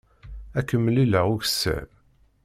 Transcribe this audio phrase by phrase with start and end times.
[0.57, 1.85] Ad k-mlileɣ ukessar.